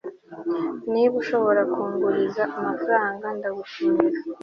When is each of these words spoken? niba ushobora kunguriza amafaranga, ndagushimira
niba 0.91 1.13
ushobora 1.21 1.61
kunguriza 1.73 2.43
amafaranga, 2.59 3.25
ndagushimira 3.37 4.17